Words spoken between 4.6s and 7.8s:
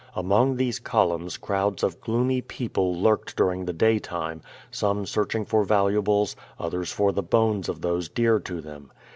some searching for valuables, others for the bones